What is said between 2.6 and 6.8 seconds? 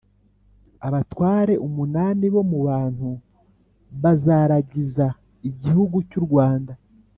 bantu Bazaragiza igihugu cy u Rwanda